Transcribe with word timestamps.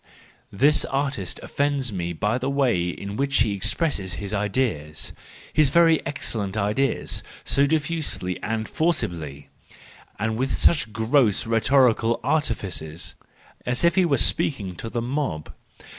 —This 0.51 0.83
artist 0.85 1.39
offends 1.43 1.93
me 1.93 2.11
by 2.11 2.39
the 2.39 2.49
way 2.49 2.89
in 2.89 3.17
which 3.17 3.41
he 3.41 3.53
expresses 3.53 4.13
his 4.13 4.33
ideas, 4.33 5.13
his 5.53 5.69
very 5.69 6.03
excellent 6.07 6.57
ideas: 6.57 7.21
so 7.45 7.67
diffusely 7.67 8.41
and 8.41 8.67
forcibly, 8.67 9.49
and 10.17 10.37
with 10.37 10.57
such 10.57 10.91
gross 10.91 11.45
rhetorical 11.45 12.19
artifices, 12.23 13.13
as 13.63 13.83
if 13.83 13.93
he 13.93 14.03
were 14.03 14.17
speaking 14.17 14.75
to 14.75 14.89
the 14.89 15.03
mob. 15.03 15.53